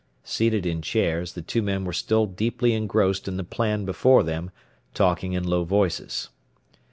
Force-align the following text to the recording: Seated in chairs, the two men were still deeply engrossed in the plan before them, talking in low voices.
Seated 0.23 0.65
in 0.65 0.81
chairs, 0.81 1.33
the 1.33 1.43
two 1.43 1.61
men 1.61 1.85
were 1.85 1.93
still 1.93 2.25
deeply 2.25 2.73
engrossed 2.73 3.27
in 3.27 3.37
the 3.37 3.43
plan 3.43 3.85
before 3.85 4.23
them, 4.23 4.49
talking 4.95 5.33
in 5.33 5.43
low 5.43 5.63
voices. 5.63 6.29